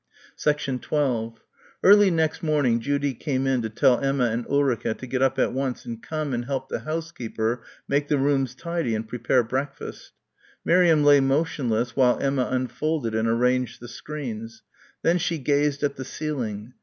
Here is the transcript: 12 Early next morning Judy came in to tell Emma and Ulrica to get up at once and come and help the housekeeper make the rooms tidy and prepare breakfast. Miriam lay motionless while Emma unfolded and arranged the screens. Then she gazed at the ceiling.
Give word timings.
12 0.79 1.39
Early 1.83 2.09
next 2.09 2.41
morning 2.41 2.79
Judy 2.79 3.13
came 3.13 3.45
in 3.45 3.61
to 3.61 3.69
tell 3.69 3.99
Emma 4.03 4.31
and 4.31 4.47
Ulrica 4.47 4.95
to 4.95 5.05
get 5.05 5.21
up 5.21 5.37
at 5.37 5.53
once 5.53 5.85
and 5.85 6.01
come 6.01 6.33
and 6.33 6.45
help 6.45 6.69
the 6.69 6.79
housekeeper 6.79 7.61
make 7.87 8.07
the 8.07 8.17
rooms 8.17 8.55
tidy 8.55 8.95
and 8.95 9.07
prepare 9.07 9.43
breakfast. 9.43 10.13
Miriam 10.65 11.03
lay 11.03 11.19
motionless 11.19 11.95
while 11.95 12.17
Emma 12.19 12.47
unfolded 12.49 13.13
and 13.13 13.27
arranged 13.27 13.79
the 13.79 13.87
screens. 13.87 14.63
Then 15.03 15.19
she 15.19 15.37
gazed 15.37 15.83
at 15.83 15.97
the 15.97 16.05
ceiling. 16.05 16.73